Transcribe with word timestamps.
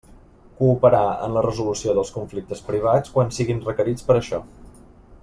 Cooperar 0.59 1.01
en 1.27 1.35
la 1.35 1.43
resolució 1.47 1.95
dels 1.97 2.11
conflictes 2.17 2.65
privats 2.71 3.15
quan 3.19 3.31
siguin 3.41 3.63
requerits 3.69 4.09
per 4.09 4.21
això. 4.23 4.41